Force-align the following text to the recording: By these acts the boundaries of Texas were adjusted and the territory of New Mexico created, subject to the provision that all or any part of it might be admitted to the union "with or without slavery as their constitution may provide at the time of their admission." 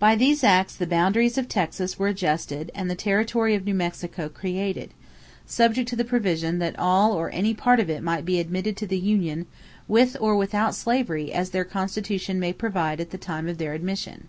By 0.00 0.16
these 0.16 0.42
acts 0.42 0.74
the 0.74 0.88
boundaries 0.88 1.38
of 1.38 1.48
Texas 1.48 2.00
were 2.00 2.08
adjusted 2.08 2.72
and 2.74 2.90
the 2.90 2.96
territory 2.96 3.54
of 3.54 3.64
New 3.64 3.74
Mexico 3.76 4.28
created, 4.28 4.92
subject 5.46 5.88
to 5.90 5.94
the 5.94 6.04
provision 6.04 6.58
that 6.58 6.76
all 6.80 7.12
or 7.12 7.30
any 7.30 7.54
part 7.54 7.78
of 7.78 7.88
it 7.88 8.02
might 8.02 8.24
be 8.24 8.40
admitted 8.40 8.76
to 8.78 8.88
the 8.88 8.98
union 8.98 9.46
"with 9.86 10.16
or 10.20 10.34
without 10.34 10.74
slavery 10.74 11.32
as 11.32 11.50
their 11.50 11.62
constitution 11.64 12.40
may 12.40 12.52
provide 12.52 12.98
at 13.00 13.10
the 13.10 13.18
time 13.18 13.46
of 13.48 13.58
their 13.58 13.72
admission." 13.72 14.26